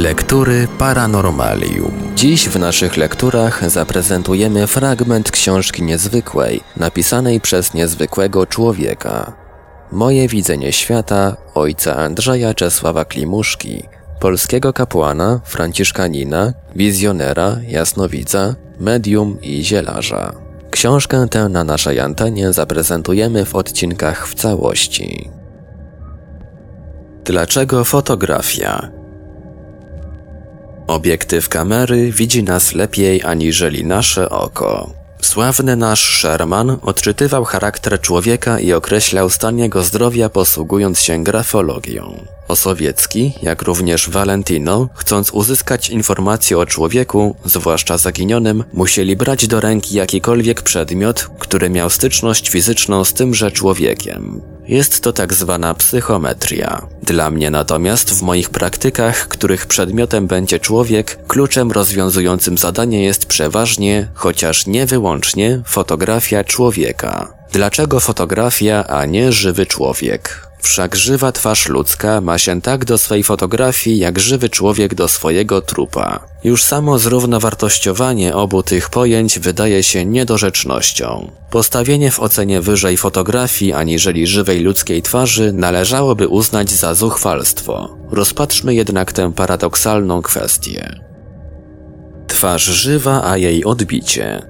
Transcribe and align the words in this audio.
Lektury 0.00 0.68
Paranormalium. 0.78 1.92
Dziś 2.14 2.48
w 2.48 2.58
naszych 2.58 2.96
lekturach 2.96 3.70
zaprezentujemy 3.70 4.66
fragment 4.66 5.30
książki 5.30 5.82
niezwykłej, 5.82 6.60
napisanej 6.76 7.40
przez 7.40 7.74
niezwykłego 7.74 8.46
człowieka. 8.46 9.32
Moje 9.92 10.28
widzenie 10.28 10.72
świata 10.72 11.36
ojca 11.54 11.96
Andrzeja 11.96 12.54
Czesława 12.54 13.04
Klimuszki, 13.04 13.82
polskiego 14.20 14.72
kapłana, 14.72 15.40
franciszkanina, 15.44 16.52
wizjonera, 16.76 17.56
jasnowidza, 17.68 18.54
medium 18.78 19.40
i 19.42 19.64
zielarza. 19.64 20.32
Książkę 20.70 21.26
tę 21.30 21.48
na 21.48 21.64
naszej 21.64 22.00
antenie 22.00 22.52
zaprezentujemy 22.52 23.44
w 23.44 23.54
odcinkach 23.54 24.28
w 24.28 24.34
całości. 24.34 25.30
Dlaczego 27.24 27.84
fotografia? 27.84 28.99
Obiektyw 30.90 31.48
kamery 31.48 32.12
widzi 32.12 32.42
nas 32.42 32.74
lepiej 32.74 33.22
aniżeli 33.22 33.84
nasze 33.84 34.30
oko. 34.30 34.90
Sławny 35.22 35.76
nasz 35.76 36.18
Sherman 36.18 36.78
odczytywał 36.82 37.44
charakter 37.44 38.00
człowieka 38.00 38.60
i 38.60 38.72
określał 38.72 39.30
stan 39.30 39.58
jego 39.58 39.82
zdrowia 39.82 40.28
posługując 40.28 41.00
się 41.00 41.24
grafologią. 41.24 42.24
Osowiecki, 42.48 43.32
jak 43.42 43.62
również 43.62 44.10
Valentino, 44.10 44.88
chcąc 44.94 45.30
uzyskać 45.30 45.90
informacje 45.90 46.58
o 46.58 46.66
człowieku, 46.66 47.36
zwłaszcza 47.44 47.98
zaginionym, 47.98 48.64
musieli 48.72 49.16
brać 49.16 49.46
do 49.46 49.60
ręki 49.60 49.94
jakikolwiek 49.94 50.62
przedmiot, 50.62 51.28
który 51.38 51.70
miał 51.70 51.90
styczność 51.90 52.48
fizyczną 52.48 53.04
z 53.04 53.12
tymże 53.12 53.50
człowiekiem. 53.50 54.40
Jest 54.70 55.00
to 55.00 55.12
tak 55.12 55.34
zwana 55.34 55.74
psychometria. 55.74 56.86
Dla 57.02 57.30
mnie 57.30 57.50
natomiast 57.50 58.10
w 58.10 58.22
moich 58.22 58.50
praktykach, 58.50 59.28
których 59.28 59.66
przedmiotem 59.66 60.26
będzie 60.26 60.58
człowiek, 60.58 61.18
kluczem 61.26 61.72
rozwiązującym 61.72 62.58
zadanie 62.58 63.04
jest 63.04 63.26
przeważnie, 63.26 64.08
chociaż 64.14 64.66
nie 64.66 64.86
wyłącznie, 64.86 65.62
fotografia 65.66 66.44
człowieka. 66.44 67.32
Dlaczego 67.52 68.00
fotografia, 68.00 68.84
a 68.86 69.06
nie 69.06 69.32
żywy 69.32 69.66
człowiek? 69.66 70.49
Wszak 70.62 70.96
żywa 70.96 71.32
twarz 71.32 71.68
ludzka 71.68 72.20
ma 72.20 72.38
się 72.38 72.60
tak 72.60 72.84
do 72.84 72.98
swej 72.98 73.22
fotografii, 73.22 73.98
jak 73.98 74.18
żywy 74.18 74.48
człowiek 74.48 74.94
do 74.94 75.08
swojego 75.08 75.60
trupa. 75.60 76.20
Już 76.44 76.62
samo 76.62 76.98
zrównowartościowanie 76.98 78.34
obu 78.34 78.62
tych 78.62 78.90
pojęć 78.90 79.38
wydaje 79.38 79.82
się 79.82 80.04
niedorzecznością. 80.04 81.30
Postawienie 81.50 82.10
w 82.10 82.20
ocenie 82.20 82.60
wyżej 82.60 82.96
fotografii 82.96 83.72
aniżeli 83.72 84.26
żywej 84.26 84.60
ludzkiej 84.60 85.02
twarzy 85.02 85.52
należałoby 85.52 86.28
uznać 86.28 86.70
za 86.70 86.94
zuchwalstwo. 86.94 87.96
Rozpatrzmy 88.10 88.74
jednak 88.74 89.12
tę 89.12 89.32
paradoksalną 89.32 90.22
kwestię. 90.22 91.00
Twarz 92.26 92.64
żywa, 92.64 93.24
a 93.24 93.36
jej 93.36 93.64
odbicie. 93.64 94.49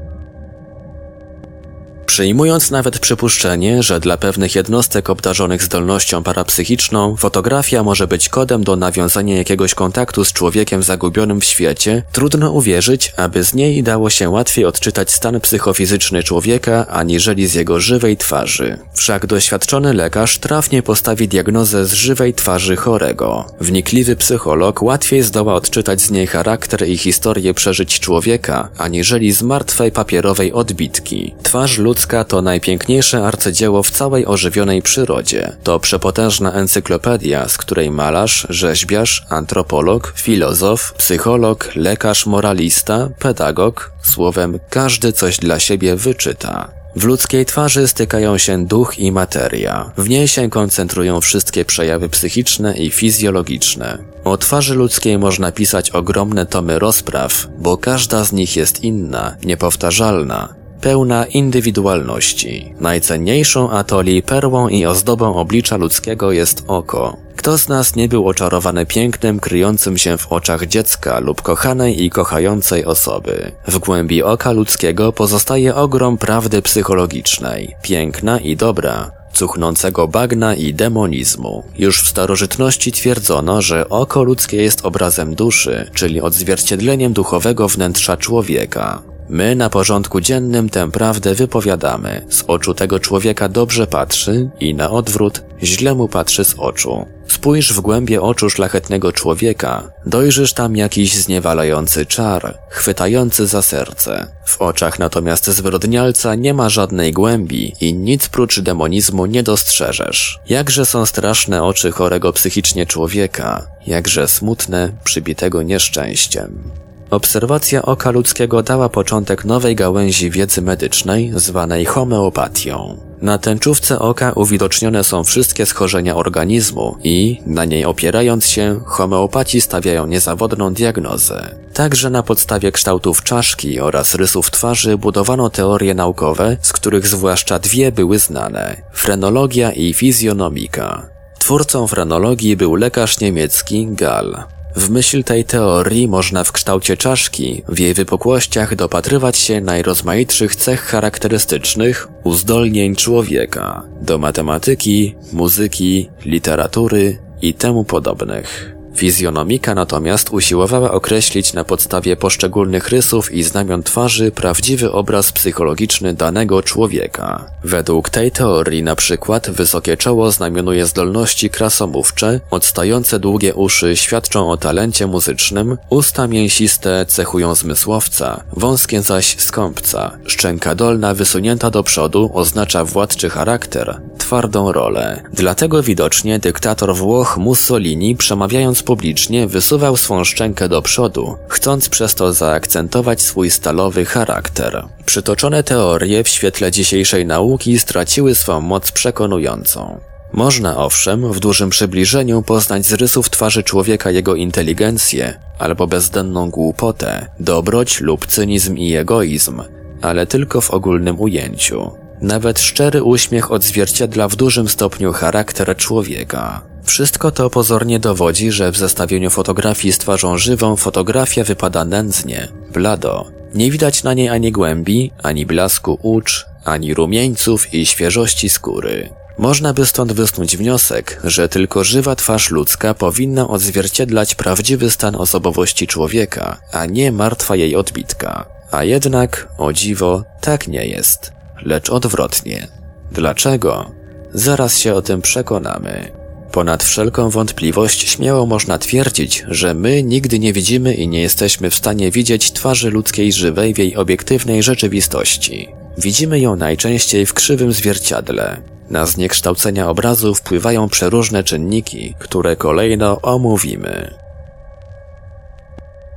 Przyjmując 2.11 2.71
nawet 2.71 2.99
przypuszczenie, 2.99 3.83
że 3.83 4.01
dla 4.01 4.17
pewnych 4.17 4.55
jednostek 4.55 5.11
obdarzonych 5.11 5.63
zdolnością 5.63 6.23
parapsychiczną 6.23 7.17
fotografia 7.17 7.83
może 7.83 8.07
być 8.07 8.29
kodem 8.29 8.65
do 8.65 8.77
nawiązania 8.77 9.37
jakiegoś 9.37 9.75
kontaktu 9.75 10.25
z 10.25 10.33
człowiekiem 10.33 10.83
zagubionym 10.83 11.41
w 11.41 11.45
świecie, 11.45 12.03
trudno 12.13 12.53
uwierzyć, 12.53 13.13
aby 13.17 13.45
z 13.45 13.55
niej 13.55 13.83
dało 13.83 14.11
się 14.11 14.31
łatwiej 14.31 14.65
odczytać 14.65 15.13
stan 15.13 15.41
psychofizyczny 15.41 16.23
człowieka, 16.23 16.87
aniżeli 16.89 17.47
z 17.47 17.55
jego 17.55 17.81
żywej 17.81 18.17
twarzy. 18.17 18.79
Wszak 19.01 19.27
doświadczony 19.27 19.95
lekarz 19.95 20.39
trafnie 20.39 20.83
postawi 20.83 21.29
diagnozę 21.29 21.87
z 21.87 21.93
żywej 21.93 22.35
twarzy 22.35 22.77
chorego. 22.77 23.45
Wnikliwy 23.61 24.17
psycholog 24.17 24.83
łatwiej 24.83 25.23
zdoła 25.23 25.55
odczytać 25.55 26.01
z 26.01 26.11
niej 26.11 26.27
charakter 26.27 26.89
i 26.89 26.99
historię 26.99 27.55
przeżyć 27.55 28.01
człowieka, 28.01 28.69
aniżeli 28.79 29.33
z 29.33 29.43
martwej 29.43 29.93
papierowej 29.93 30.53
odbitki. 30.53 31.35
Twarz 31.43 31.79
ludzka 31.79 32.25
to 32.25 32.43
najpiękniejsze 32.43 33.27
arcydzieło 33.27 33.83
w 33.83 33.91
całej 33.91 34.27
ożywionej 34.27 34.83
przyrodzie. 34.83 35.53
To 35.63 35.81
przepotężna 35.81 36.53
encyklopedia, 36.53 37.49
z 37.49 37.59
której 37.59 37.91
malarz, 37.91 38.47
rzeźbiarz, 38.51 39.27
antropolog, 39.29 40.13
filozof, 40.17 40.93
psycholog, 40.93 41.69
lekarz, 41.75 42.27
moralista, 42.27 43.09
pedagog, 43.19 43.93
słowem 44.03 44.59
każdy 44.71 45.13
coś 45.13 45.39
dla 45.39 45.59
siebie 45.59 45.97
wyczyta. 45.97 46.80
W 46.97 47.05
ludzkiej 47.05 47.47
twarzy 47.47 47.89
stykają 47.89 48.39
się 48.39 48.67
duch 48.67 48.99
i 48.99 49.13
materia. 49.13 49.93
W 49.97 50.09
niej 50.09 50.29
się 50.29 50.51
koncentrują 50.51 51.21
wszystkie 51.21 51.65
przejawy 51.65 52.09
psychiczne 52.09 52.79
i 52.79 52.91
fizjologiczne. 52.91 53.99
O 54.25 54.37
twarzy 54.37 54.75
ludzkiej 54.75 55.19
można 55.19 55.53
pisać 55.53 55.91
ogromne 55.91 56.47
tomy 56.47 56.79
rozpraw, 56.79 57.49
bo 57.59 57.77
każda 57.77 58.25
z 58.25 58.33
nich 58.33 58.57
jest 58.57 58.85
inna, 58.85 59.37
niepowtarzalna, 59.45 60.55
pełna 60.81 61.27
indywidualności. 61.27 62.75
Najcenniejszą 62.81 63.71
atoli 63.71 64.23
perłą 64.23 64.69
i 64.69 64.87
ozdobą 64.87 65.35
oblicza 65.37 65.77
ludzkiego 65.77 66.33
jest 66.33 66.65
oko. 66.67 67.17
Kto 67.41 67.59
z 67.59 67.69
nas 67.69 67.97
nie 67.97 68.09
był 68.09 68.29
oczarowany 68.29 68.87
pięknem 68.87 69.41
kryjącym 69.41 69.99
się 69.99 70.19
w 70.19 70.33
oczach 70.33 70.67
dziecka 70.67 71.19
lub 71.19 71.43
kochanej 71.43 72.05
i 72.05 72.11
kochającej 72.11 72.85
osoby? 72.85 73.53
W 73.67 73.79
głębi 73.79 74.23
oka 74.23 74.53
ludzkiego 74.53 75.13
pozostaje 75.13 75.75
ogrom 75.75 76.19
prawdy 76.19 76.63
psychologicznej, 76.63 77.77
piękna 77.83 78.41
i 78.41 78.57
dobra, 78.57 79.11
cuchnącego 79.33 80.09
bagna 80.09 80.55
i 80.55 80.75
demonizmu. 80.75 81.65
Już 81.79 82.03
w 82.03 82.09
starożytności 82.09 82.93
twierdzono, 82.93 83.63
że 83.63 83.89
oko 83.89 84.23
ludzkie 84.23 84.57
jest 84.57 84.85
obrazem 84.85 85.35
duszy, 85.35 85.91
czyli 85.95 86.21
odzwierciedleniem 86.21 87.13
duchowego 87.13 87.69
wnętrza 87.69 88.17
człowieka. 88.17 89.03
My 89.33 89.57
na 89.57 89.71
porządku 89.71 90.21
dziennym 90.21 90.69
tę 90.69 90.91
prawdę 90.91 91.35
wypowiadamy. 91.35 92.27
Z 92.29 92.45
oczu 92.47 92.75
tego 92.75 93.01
człowieka 93.01 93.49
dobrze 93.49 93.87
patrzy 93.87 94.51
i 94.61 94.75
na 94.75 94.91
odwrót 94.91 95.43
źle 95.63 95.95
mu 95.95 96.09
patrzy 96.09 96.45
z 96.45 96.55
oczu. 96.59 97.07
Spójrz 97.29 97.73
w 97.73 97.81
głębie 97.81 98.23
oczu 98.23 98.51
szlachetnego 98.51 99.13
człowieka, 99.13 99.93
dojrzysz 100.07 100.53
tam 100.53 100.77
jakiś 100.77 101.15
zniewalający 101.15 102.07
czar, 102.07 102.59
chwytający 102.69 103.47
za 103.47 103.63
serce. 103.63 104.27
W 104.45 104.63
oczach 104.63 104.99
natomiast 104.99 105.47
zwyrodnialca 105.47 106.35
nie 106.35 106.55
ma 106.55 106.69
żadnej 106.69 107.13
głębi 107.13 107.73
i 107.81 107.95
nic 107.95 108.29
prócz 108.29 108.61
demonizmu 108.61 109.27
nie 109.27 109.43
dostrzeżesz. 109.43 110.41
Jakże 110.49 110.87
są 110.87 111.07
straszne 111.07 111.63
oczy 111.63 111.91
chorego 111.91 112.33
psychicznie 112.33 112.87
człowieka, 112.87 113.67
jakże 113.87 114.29
smutne, 114.29 114.93
przybitego 115.05 115.63
nieszczęściem. 115.63 116.71
Obserwacja 117.11 117.83
oka 117.83 118.11
ludzkiego 118.11 118.63
dała 118.63 118.89
początek 118.89 119.45
nowej 119.45 119.77
gałęzi 119.77 120.31
wiedzy 120.31 120.63
medycznej, 120.63 121.33
zwanej 121.35 121.85
homeopatią. 121.85 122.97
Na 123.23 123.39
tęczówce 123.39 123.99
oka 123.99 124.33
uwidocznione 124.33 125.05
są 125.05 125.25
wszystkie 125.25 125.67
schorzenia 125.67 126.17
organizmu 126.17 126.97
i, 127.05 127.41
na 127.47 127.65
niej 127.65 127.85
opierając 127.85 128.47
się, 128.47 128.81
homeopaci 128.87 129.61
stawiają 129.61 130.07
niezawodną 130.07 130.75
diagnozę. 130.75 131.55
Także 131.75 132.11
na 132.11 132.23
podstawie 132.23 132.73
kształtów 132.73 133.23
czaszki 133.23 133.81
oraz 133.81 134.15
rysów 134.15 134.51
twarzy 134.51 134.99
budowano 134.99 135.51
teorie 135.51 135.95
naukowe, 135.95 136.57
z 136.61 136.73
których 136.73 137.07
zwłaszcza 137.07 137.59
dwie 137.59 137.93
były 137.93 138.19
znane– 138.19 138.83
frenologia 138.93 139.73
i 139.73 139.95
fizjonomika. 139.95 141.09
Twórcą 141.39 141.87
frenologii 141.87 142.57
był 142.57 142.75
lekarz 142.75 143.21
niemiecki 143.21 143.87
Gall. 143.91 144.60
W 144.77 144.91
myśl 144.91 145.25
tej 145.25 145.45
teorii 145.45 146.09
można 146.09 146.45
w 146.45 146.53
kształcie 146.53 146.97
czaszki, 146.97 147.63
w 147.69 147.79
jej 147.79 147.95
wypukłościach 147.95 148.77
dopatrywać 148.77 149.37
się 149.37 149.61
najrozmaitszych 149.61 150.57
cech 150.57 150.81
charakterystycznych 150.81 152.09
uzdolnień 152.25 152.97
człowieka 152.97 153.83
do 154.03 154.19
matematyki, 154.19 155.15
muzyki, 155.33 156.11
literatury 156.25 157.19
i 157.43 157.55
temu 157.55 157.85
podobnych. 157.85 158.80
Fizjonomika 158.95 159.75
natomiast 159.75 160.31
usiłowała 160.31 160.91
określić 160.91 161.53
na 161.53 161.65
podstawie 161.65 162.17
poszczególnych 162.17 162.89
rysów 162.89 163.33
i 163.33 163.43
znamion 163.43 163.83
twarzy 163.83 164.31
prawdziwy 164.31 164.93
obraz 164.93 165.33
psychologiczny 165.33 166.15
danego 166.15 166.63
człowieka. 166.63 167.45
Według 167.65 168.11
tej 168.11 168.31
teorii 168.31 168.83
na 168.83 168.97
przykład 168.97 169.51
wysokie 169.51 169.97
czoło 169.97 170.31
znamionuje 170.31 170.87
zdolności 170.87 171.51
krasomówcze, 171.51 172.41
odstające 172.51 173.19
długie 173.19 173.55
uszy 173.55 173.97
świadczą 173.97 174.51
o 174.51 174.57
talencie 174.57 175.07
muzycznym, 175.07 175.79
usta 175.91 176.27
mięsiste 176.27 177.07
cechują 177.07 177.55
zmysłowca, 177.55 178.45
wąskie 178.53 179.03
zaś 179.03 179.37
skąpca, 179.39 180.19
szczęka 180.27 180.75
dolna 180.75 181.15
wysunięta 181.15 181.71
do 181.71 181.83
przodu 181.83 182.31
oznacza 182.35 182.85
władczy 182.85 183.31
charakter, 183.31 184.01
twardą 184.31 184.73
rolę. 184.73 185.23
Dlatego 185.33 185.83
widocznie 185.83 186.39
dyktator 186.39 186.97
Włoch 186.97 187.39
Mussolini 187.39 188.17
przemawiając 188.17 188.83
publicznie 188.83 189.47
wysuwał 189.47 189.97
swą 189.97 190.25
szczękę 190.25 190.69
do 190.69 190.83
przodu, 190.83 191.37
chcąc 191.49 191.89
przez 191.89 192.15
to 192.15 192.33
zaakcentować 192.33 193.23
swój 193.23 193.51
stalowy 193.51 194.05
charakter. 194.05 194.87
Przytoczone 195.07 195.63
teorie 195.63 196.25
w 196.25 196.29
świetle 196.29 196.71
dzisiejszej 196.71 197.27
nauki 197.27 197.79
straciły 197.79 198.35
swą 198.35 198.61
moc 198.61 198.93
przekonującą. 198.93 200.01
Można 200.33 200.77
owszem 200.77 201.33
w 201.33 201.41
dużym 201.41 201.71
przybliżeniu 201.71 202.43
poznać 202.43 202.87
z 202.87 202.93
rysów 202.93 203.31
twarzy 203.31 203.63
człowieka 203.63 204.11
jego 204.11 204.35
inteligencję 204.35 205.41
albo 205.59 205.87
bezdenną 205.87 206.51
głupotę, 206.51 207.27
dobroć 207.41 208.01
lub 208.01 208.27
cynizm 208.27 208.77
i 208.77 208.95
egoizm, 208.95 209.63
ale 210.03 210.27
tylko 210.27 210.61
w 210.61 210.71
ogólnym 210.71 211.21
ujęciu. 211.21 212.00
Nawet 212.23 212.61
szczery 212.61 213.03
uśmiech 213.03 213.53
odzwierciedla 213.53 214.29
w 214.29 214.37
dużym 214.37 214.69
stopniu 214.69 215.13
charakter 215.13 215.77
człowieka. 215.77 216.63
Wszystko 216.85 217.31
to 217.31 217.51
pozornie 217.51 217.99
dowodzi, 217.99 218.51
że 218.51 218.73
w 218.73 218.77
zestawieniu 218.77 219.31
fotografii 219.31 219.93
z 219.93 219.99
twarzą 219.99 220.39
żywą 220.39 220.77
fotografia 220.77 221.45
wypada 221.45 221.85
nędznie, 221.85 222.49
blado. 222.73 223.31
Nie 223.55 223.71
widać 223.71 224.03
na 224.03 224.15
niej 224.15 224.29
ani 224.29 224.53
głębi, 224.53 225.13
ani 225.23 225.47
blasku 225.47 225.99
ucz, 226.03 226.47
ani 226.65 226.95
rumieńców 226.95 227.75
i 227.75 227.87
świeżości 227.87 228.49
skóry. 228.49 229.09
Można 229.39 229.73
by 229.73 229.87
stąd 229.87 230.13
wysnuć 230.13 230.57
wniosek, 230.57 231.21
że 231.25 231.49
tylko 231.49 231.85
żywa 231.85 232.17
twarz 232.17 232.51
ludzka 232.51 232.95
powinna 232.95 233.49
odzwierciedlać 233.49 234.35
prawdziwy 234.35 234.91
stan 234.91 235.17
osobowości 235.17 235.87
człowieka, 235.87 236.61
a 236.73 236.87
nie 236.87 237.13
martwa 237.13 237.57
jej 237.57 237.77
odbitka. 237.77 238.47
A 238.71 238.85
jednak, 238.85 239.49
o 239.59 239.73
dziwo, 239.73 240.25
tak 240.41 240.69
nie 240.69 240.87
jest, 240.87 241.33
lecz 241.63 241.91
odwrotnie. 241.91 242.69
Dlaczego? 243.13 243.91
Zaraz 244.35 244.79
się 244.79 244.95
o 244.95 245.03
tym 245.03 245.23
przekonamy. 245.23 246.13
Ponad 246.53 246.85
wszelką 246.85 247.31
wątpliwość 247.31 248.09
śmiało 248.09 248.47
można 248.47 248.79
twierdzić, 248.79 249.45
że 249.49 249.75
my 249.75 250.03
nigdy 250.03 250.39
nie 250.39 250.53
widzimy 250.53 250.95
i 250.95 251.09
nie 251.09 251.21
jesteśmy 251.21 251.71
w 251.71 251.75
stanie 251.75 252.11
widzieć 252.11 252.53
twarzy 252.53 252.91
ludzkiej 252.91 253.33
żywej 253.33 253.75
w 253.75 253.79
jej 253.79 253.97
obiektywnej 253.97 254.63
rzeczywistości. 254.63 255.69
Widzimy 255.99 256.41
ją 256.41 256.57
najczęściej 256.57 257.27
w 257.27 257.35
krzywym 257.35 257.73
zwierciadle. 257.73 258.57
Na 258.91 259.07
zniekształcenia 259.07 259.89
obrazu 259.89 260.35
wpływają 260.35 260.89
przeróżne 260.89 261.45
czynniki, 261.45 262.15
które 262.19 262.57
kolejno 262.57 263.21
omówimy. 263.21 264.15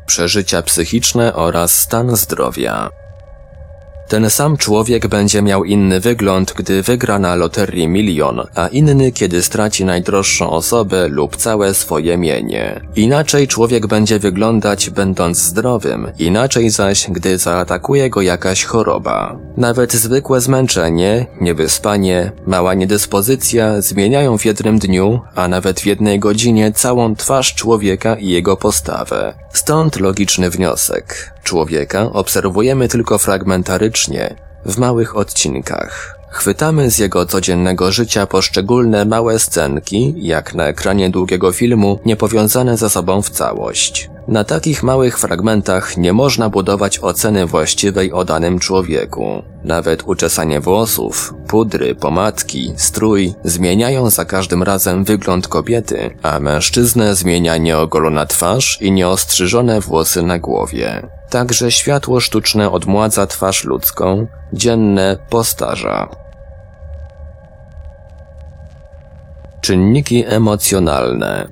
Przeżycia 0.06 0.62
psychiczne 0.62 1.34
oraz 1.34 1.76
stan 1.76 2.16
zdrowia. 2.16 3.03
Ten 4.08 4.30
sam 4.30 4.58
człowiek 4.58 5.08
będzie 5.08 5.42
miał 5.42 5.64
inny 5.64 6.00
wygląd, 6.00 6.54
gdy 6.54 6.82
wygra 6.82 7.20
na 7.20 7.36
loterii 7.36 7.88
milion, 7.88 8.42
a 8.56 8.68
inny, 8.68 9.12
kiedy 9.12 9.42
straci 9.42 9.86
najdroższą 9.86 10.50
osobę 10.50 11.08
lub 11.08 11.36
całe 11.36 11.74
swoje 11.74 12.18
mienie. 12.18 12.82
Inaczej 12.96 13.48
człowiek 13.48 13.88
będzie 13.88 14.20
wyglądać 14.20 14.90
będąc 14.90 15.38
zdrowym, 15.38 16.12
inaczej 16.20 16.70
zaś, 16.70 17.08
gdy 17.10 17.38
zaatakuje 17.38 18.10
go 18.10 18.22
jakaś 18.22 18.64
choroba. 18.64 19.38
Nawet 19.58 19.94
zwykłe 19.94 20.42
zmęczenie, 20.42 21.26
niewyspanie, 21.42 22.32
mała 22.48 22.74
niedyspozycja 22.74 23.82
zmieniają 23.82 24.38
w 24.38 24.46
jednym 24.46 24.80
dniu, 24.80 25.22
a 25.36 25.48
nawet 25.48 25.80
w 25.80 25.86
jednej 25.86 26.20
godzinie 26.20 26.72
całą 26.72 27.16
twarz 27.16 27.56
człowieka 27.56 28.16
i 28.16 28.28
jego 28.28 28.58
postawę. 28.58 29.34
Stąd 29.54 30.00
logiczny 30.00 30.50
wniosek. 30.50 31.33
Człowieka 31.44 32.12
obserwujemy 32.14 32.88
tylko 32.88 33.18
fragmentarycznie, 33.18 34.36
w 34.66 34.78
małych 34.78 35.18
odcinkach. 35.18 36.20
Chwytamy 36.30 36.92
z 36.92 36.98
jego 36.98 37.26
codziennego 37.26 37.92
życia 37.92 38.28
poszczególne 38.28 39.06
małe 39.06 39.40
scenki, 39.40 40.14
jak 40.18 40.54
na 40.56 40.64
ekranie 40.64 41.10
długiego 41.10 41.52
filmu, 41.52 42.00
niepowiązane 42.06 42.78
ze 42.78 42.90
sobą 42.90 43.22
w 43.22 43.30
całość. 43.30 44.10
Na 44.28 44.44
takich 44.44 44.84
małych 44.84 45.20
fragmentach 45.20 45.98
nie 45.98 46.14
można 46.14 46.50
budować 46.50 47.00
oceny 47.00 47.46
właściwej 47.46 48.12
o 48.12 48.26
danym 48.26 48.60
człowieku. 48.60 49.44
Nawet 49.64 50.04
uczesanie 50.06 50.60
włosów, 50.60 51.34
pudry, 51.48 51.96
pomadki, 51.96 52.74
strój 52.78 53.34
zmieniają 53.44 54.10
za 54.10 54.26
każdym 54.26 54.64
razem 54.64 55.04
wygląd 55.04 55.48
kobiety, 55.48 56.18
a 56.24 56.40
mężczyznę 56.40 57.16
zmienia 57.16 57.58
nieogolona 57.58 58.26
twarz 58.26 58.78
i 58.82 58.92
nieostrzyżone 58.92 59.82
włosy 59.82 60.22
na 60.24 60.40
głowie. 60.40 61.08
Także 61.34 61.72
światło 61.72 62.20
sztuczne 62.20 62.72
odmładza 62.72 63.28
twarz 63.28 63.64
ludzką, 63.64 64.28
dzienne 64.54 65.18
postarza. 65.30 66.10
Czynniki 69.62 70.24
emocjonalne 70.28 71.48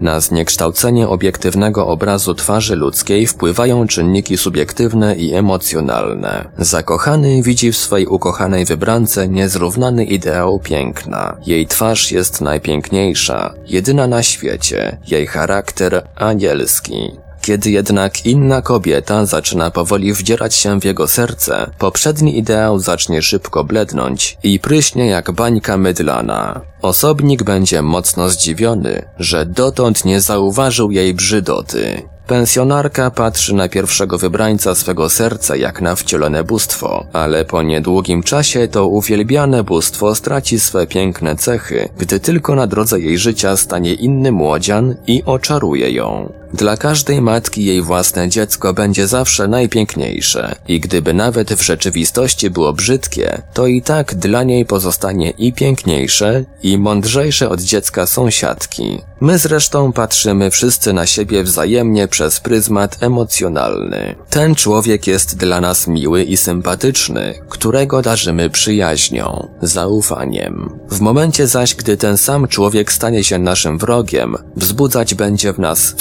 na 0.00 0.20
zniekształcenie 0.20 1.08
obiektywnego 1.08 1.86
obrazu 1.86 2.34
twarzy 2.34 2.76
ludzkiej 2.76 3.26
wpływają 3.26 3.86
czynniki 3.86 4.36
subiektywne 4.36 5.16
i 5.16 5.34
emocjonalne. 5.34 6.44
Zakochany 6.58 7.42
widzi 7.42 7.72
w 7.72 7.76
swej 7.76 8.06
ukochanej 8.06 8.64
wybrance 8.64 9.28
niezrównany 9.28 10.04
ideał 10.04 10.58
piękna. 10.58 11.36
Jej 11.46 11.66
twarz 11.66 12.12
jest 12.12 12.40
najpiękniejsza, 12.40 13.54
jedyna 13.66 14.06
na 14.06 14.22
świecie, 14.22 14.98
jej 15.06 15.26
charakter 15.26 16.08
anielski. 16.16 17.10
Kiedy 17.40 17.70
jednak 17.70 18.26
inna 18.26 18.62
kobieta 18.62 19.26
zaczyna 19.26 19.70
powoli 19.70 20.12
wdzierać 20.12 20.54
się 20.54 20.80
w 20.80 20.84
jego 20.84 21.08
serce, 21.08 21.70
poprzedni 21.78 22.38
ideał 22.38 22.78
zacznie 22.78 23.22
szybko 23.22 23.64
blednąć 23.64 24.38
i 24.42 24.60
pryśnie 24.60 25.06
jak 25.06 25.30
bańka 25.30 25.76
mydlana. 25.76 26.60
Osobnik 26.82 27.42
będzie 27.42 27.82
mocno 27.82 28.30
zdziwiony, 28.30 29.02
że 29.18 29.46
dotąd 29.46 30.04
nie 30.04 30.20
zauważył 30.20 30.90
jej 30.90 31.14
brzydoty. 31.14 32.02
Pensjonarka 32.26 33.10
patrzy 33.10 33.54
na 33.54 33.68
pierwszego 33.68 34.18
wybrańca 34.18 34.74
swego 34.74 35.10
serca 35.10 35.56
jak 35.56 35.80
na 35.80 35.94
wcielone 35.96 36.44
bóstwo, 36.44 37.06
ale 37.12 37.44
po 37.44 37.62
niedługim 37.62 38.22
czasie 38.22 38.68
to 38.68 38.86
uwielbiane 38.86 39.64
bóstwo 39.64 40.14
straci 40.14 40.60
swe 40.60 40.86
piękne 40.86 41.36
cechy, 41.36 41.88
gdy 41.98 42.20
tylko 42.20 42.54
na 42.54 42.66
drodze 42.66 43.00
jej 43.00 43.18
życia 43.18 43.56
stanie 43.56 43.94
inny 43.94 44.32
młodzian 44.32 44.94
i 45.06 45.22
oczaruje 45.26 45.92
ją. 45.92 46.39
Dla 46.54 46.76
każdej 46.76 47.22
matki 47.22 47.64
jej 47.64 47.82
własne 47.82 48.28
dziecko 48.28 48.74
będzie 48.74 49.06
zawsze 49.06 49.48
najpiękniejsze 49.48 50.54
i 50.68 50.80
gdyby 50.80 51.14
nawet 51.14 51.52
w 51.52 51.62
rzeczywistości 51.62 52.50
było 52.50 52.72
brzydkie, 52.72 53.42
to 53.54 53.66
i 53.66 53.82
tak 53.82 54.14
dla 54.14 54.42
niej 54.42 54.66
pozostanie 54.66 55.30
i 55.30 55.52
piękniejsze, 55.52 56.44
i 56.62 56.78
mądrzejsze 56.78 57.48
od 57.48 57.60
dziecka 57.60 58.06
sąsiadki. 58.06 58.98
My 59.20 59.38
zresztą 59.38 59.92
patrzymy 59.92 60.50
wszyscy 60.50 60.92
na 60.92 61.06
siebie 61.06 61.42
wzajemnie 61.42 62.08
przez 62.08 62.40
pryzmat 62.40 63.02
emocjonalny. 63.02 64.14
Ten 64.30 64.54
człowiek 64.54 65.06
jest 65.06 65.36
dla 65.36 65.60
nas 65.60 65.86
miły 65.86 66.22
i 66.22 66.36
sympatyczny, 66.36 67.34
którego 67.48 68.02
darzymy 68.02 68.50
przyjaźnią, 68.50 69.48
zaufaniem. 69.62 70.78
W 70.90 71.00
momencie 71.00 71.46
zaś, 71.46 71.74
gdy 71.74 71.96
ten 71.96 72.16
sam 72.16 72.48
człowiek 72.48 72.92
stanie 72.92 73.24
się 73.24 73.38
naszym 73.38 73.78
wrogiem, 73.78 74.36
wzbudzać 74.56 75.14
będzie 75.14 75.52
w 75.52 75.58
nas 75.58 75.94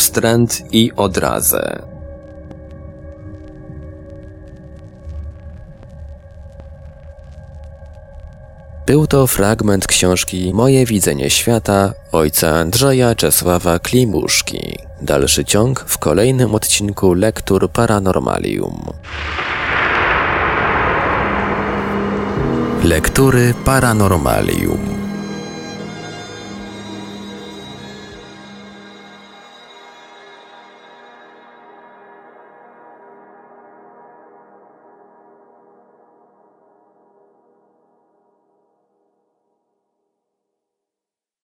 i 0.72 0.91
odrazę. 0.96 1.81
Był 8.89 9.08
to 9.08 9.27
fragment 9.27 9.88
książki 9.88 10.51
Moje 10.53 10.86
widzenie 10.86 11.29
świata 11.29 11.93
ojca 12.12 12.50
Andrzeja 12.50 13.15
Czesława 13.15 13.79
Klimuszki. 13.79 14.77
Dalszy 15.01 15.46
ciąg 15.46 15.79
w 15.88 15.98
kolejnym 15.98 16.55
odcinku 16.55 17.13
Lektur 17.13 17.72
Paranormalium. 17.72 18.86
Lektury 22.84 23.53
Paranormalium. 23.65 24.99